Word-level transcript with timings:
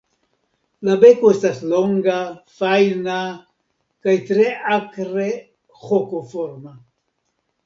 La 0.87 0.93
beko 1.01 1.33
estas 1.35 1.59
longa, 1.73 2.15
fajna, 2.61 3.19
kaj 4.07 4.17
tre 4.31 4.49
akre 4.79 5.29
hokoforma. 5.85 6.75